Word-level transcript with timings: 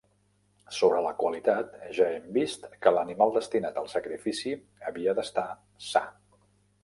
Sobre 0.75 1.01
la 1.05 1.09
qualitat, 1.23 1.75
ja 1.97 2.07
hem 2.13 2.23
vist 2.37 2.65
que 2.85 2.95
l'animal 2.97 3.35
destinat 3.37 3.77
al 3.81 3.91
sacrifici 3.93 4.53
havia 4.91 5.17
d'estar 5.21 5.49
sa. 5.91 6.05